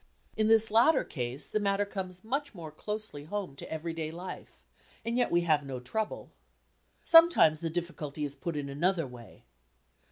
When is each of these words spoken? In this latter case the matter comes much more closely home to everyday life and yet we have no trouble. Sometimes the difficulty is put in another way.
In 0.35 0.47
this 0.47 0.71
latter 0.71 1.03
case 1.03 1.45
the 1.45 1.59
matter 1.59 1.85
comes 1.85 2.23
much 2.23 2.55
more 2.55 2.71
closely 2.71 3.25
home 3.25 3.55
to 3.57 3.71
everyday 3.71 4.09
life 4.09 4.57
and 5.05 5.15
yet 5.15 5.29
we 5.29 5.41
have 5.41 5.63
no 5.63 5.79
trouble. 5.79 6.31
Sometimes 7.03 7.59
the 7.59 7.69
difficulty 7.69 8.25
is 8.25 8.35
put 8.35 8.57
in 8.57 8.67
another 8.67 9.05
way. 9.05 9.45